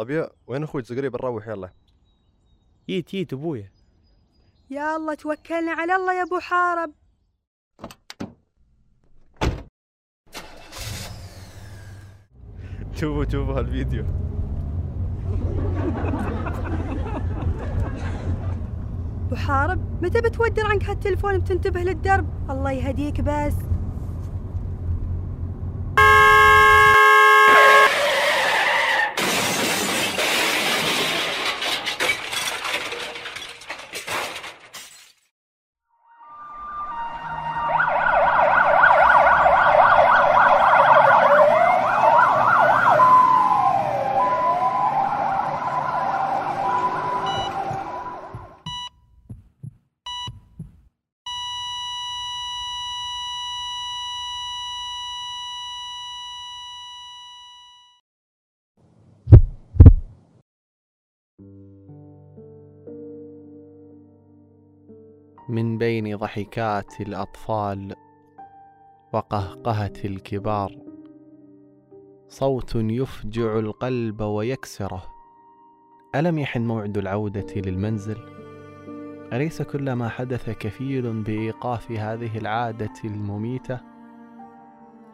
ظبي 0.00 0.28
وين 0.46 0.62
أخوي 0.62 0.82
قريب 0.82 1.16
نروح 1.16 1.48
يلا. 1.48 1.70
ييت 2.88 3.14
ييت 3.14 3.32
أبويا. 3.32 3.70
يا 4.70 4.96
الله 4.96 5.14
توكلنا 5.14 5.72
على 5.72 5.96
الله 5.96 6.14
يا 6.14 6.22
أبو 6.22 6.38
حارب. 6.38 6.92
شوفوا 12.94 13.24
شوفوا 13.24 13.58
هالفيديو. 13.58 14.04
أبو 19.26 19.36
حارب 19.36 20.04
متى 20.04 20.20
بتودر 20.20 20.66
عنك 20.66 20.84
هالتلفون 20.84 21.38
بتنتبه 21.38 21.80
للدرب؟ 21.80 22.50
الله 22.50 22.72
يهديك 22.72 23.20
بس. 23.20 23.54
من 65.50 65.78
بين 65.78 66.16
ضحكات 66.16 67.00
الأطفال 67.00 67.94
وقهقهة 69.12 69.92
الكبار 70.04 70.76
صوت 72.28 72.72
يفجع 72.74 73.58
القلب 73.58 74.20
ويكسره 74.20 75.02
ألم 76.14 76.38
يحن 76.38 76.62
موعد 76.62 76.98
العودة 76.98 77.54
للمنزل؟ 77.56 78.16
أليس 79.32 79.62
كل 79.62 79.92
ما 79.92 80.08
حدث 80.08 80.50
كفيل 80.50 81.22
بإيقاف 81.22 81.92
هذه 81.92 82.38
العادة 82.38 82.94
المميتة؟ 83.04 83.80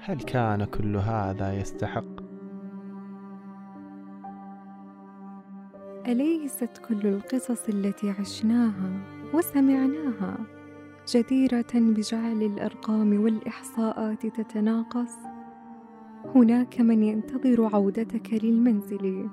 هل 0.01 0.21
كان 0.21 0.65
كل 0.65 0.97
هذا 0.97 1.55
يستحق؟ 1.55 2.27
أليست 6.07 6.79
كل 6.89 7.07
القصص 7.07 7.69
التي 7.69 8.11
عشناها 8.11 9.16
وسمعناها. 9.37 10.37
جديرة 11.09 11.73
بجعل 11.75 12.43
الأرقام 12.43 13.23
والإحصاءات 13.23 14.27
تتناقص؟ 14.27 15.15
هناك 16.35 16.81
من 16.81 17.03
ينتظر 17.03 17.75
عودتك 17.75 18.45
للمنزل 18.45 19.29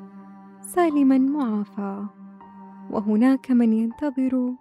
سالما 0.61 1.17
معافى 1.17 2.05
وهناك 2.91 3.51
من 3.51 3.73
ينتظر 3.73 4.53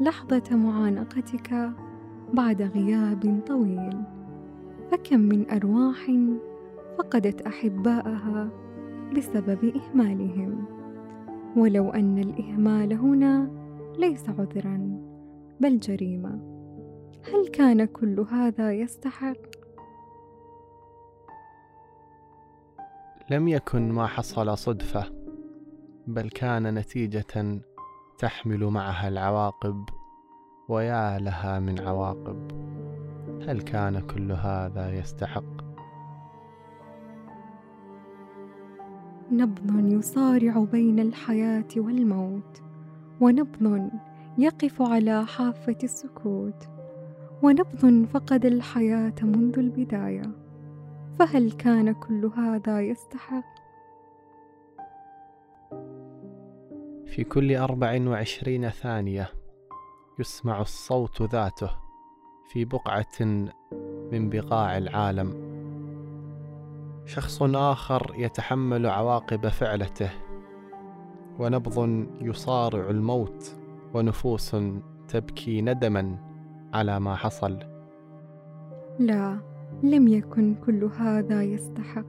لحظة 0.00 0.56
معانقتك 0.56 1.72
بعد 2.34 2.62
غياب 2.62 3.40
طويل. 3.46 4.02
فكم 4.90 5.20
من 5.20 5.50
أرواح 5.50 6.12
فقدت 6.98 7.42
أحباءها 7.42 8.48
بسبب 9.16 9.72
إهمالهم. 9.76 10.64
ولو 11.56 11.90
أن 11.90 12.18
الإهمال 12.18 12.92
هنا 12.92 13.59
ليس 13.98 14.28
عذرا 14.28 15.00
بل 15.60 15.80
جريمة 15.80 16.60
هل 17.24 17.48
كان 17.48 17.84
كل 17.84 18.20
هذا 18.20 18.72
يستحق؟ 18.72 19.36
لم 23.30 23.48
يكن 23.48 23.92
ما 23.92 24.06
حصل 24.06 24.58
صدفة 24.58 25.04
بل 26.06 26.28
كان 26.28 26.74
نتيجة 26.74 27.60
تحمل 28.18 28.64
معها 28.64 29.08
العواقب 29.08 29.84
ويا 30.68 31.18
لها 31.18 31.60
من 31.60 31.80
عواقب. 31.80 32.52
هل 33.48 33.62
كان 33.62 34.00
كل 34.00 34.32
هذا 34.32 34.90
يستحق؟ 34.98 35.70
نبض 39.32 39.92
يصارع 39.92 40.64
بين 40.72 40.98
الحياة 40.98 41.68
والموت. 41.76 42.69
ونبض 43.20 43.90
يقف 44.38 44.82
على 44.82 45.26
حافة 45.26 45.78
السكوت. 45.82 46.68
ونبض 47.42 48.06
فقد 48.12 48.46
الحياة 48.46 49.14
منذ 49.22 49.58
البداية. 49.58 50.22
فهل 51.18 51.52
كان 51.52 51.92
كل 51.92 52.30
هذا 52.36 52.80
يستحق؟ 52.80 53.44
في 57.06 57.24
كل 57.24 57.56
أربع 57.56 58.08
وعشرين 58.08 58.68
ثانية 58.68 59.28
يسمع 60.18 60.60
الصوت 60.60 61.22
ذاته 61.22 61.70
في 62.52 62.64
بقعة 62.64 63.20
من 64.12 64.30
بقاع 64.30 64.78
العالم. 64.78 65.50
شخص 67.06 67.42
آخر 67.42 68.14
يتحمل 68.16 68.86
عواقب 68.86 69.48
فعلته. 69.48 70.10
ونبض 71.38 72.06
يصارع 72.20 72.90
الموت 72.90 73.56
ونفوس 73.94 74.56
تبكي 75.08 75.62
ندما 75.62 76.16
على 76.74 77.00
ما 77.00 77.14
حصل. 77.14 77.58
لا 78.98 79.38
لم 79.82 80.08
يكن 80.08 80.54
كل 80.54 80.84
هذا 80.84 81.42
يستحق. 81.42 82.04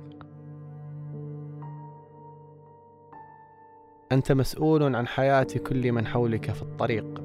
أنت 4.12 4.32
مسؤول 4.32 4.96
عن 4.96 5.08
حياة 5.08 5.48
كل 5.68 5.92
من 5.92 6.08
حولك 6.08 6.52
في 6.52 6.62
الطريق. 6.62 7.24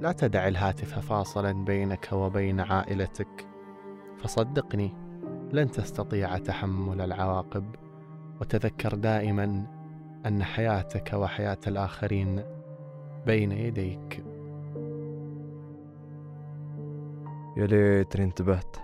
لا 0.00 0.12
تدع 0.12 0.48
الهاتف 0.48 0.98
فاصلا 0.98 1.64
بينك 1.64 2.08
وبين 2.12 2.60
عائلتك. 2.60 3.46
فصدقني 4.18 4.92
لن 5.52 5.70
تستطيع 5.70 6.38
تحمل 6.38 7.00
العواقب. 7.00 7.64
وتذكر 8.40 8.94
دائما 8.94 9.75
أن 10.26 10.44
حياتك 10.44 11.12
وحياة 11.12 11.58
الآخرين 11.66 12.42
بين 13.26 13.52
يديك. 13.52 14.24
يا 17.56 17.66
ليتني 17.66 18.24
انتبهت. 18.24 18.76